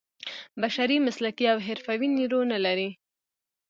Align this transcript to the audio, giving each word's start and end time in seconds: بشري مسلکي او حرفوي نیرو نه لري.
بشري 0.61 0.97
مسلکي 1.07 1.45
او 1.53 1.57
حرفوي 1.65 2.07
نیرو 2.17 2.39
نه 2.51 2.57
لري. 2.65 2.89